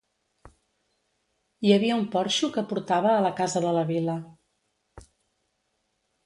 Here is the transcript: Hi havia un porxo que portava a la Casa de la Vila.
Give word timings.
Hi 1.67 1.73
havia 1.75 1.97
un 2.03 2.07
porxo 2.15 2.49
que 2.55 2.63
portava 2.71 3.11
a 3.17 3.21
la 3.27 3.33
Casa 3.41 3.63
de 3.67 3.75
la 3.77 3.85
Vila. 3.93 4.17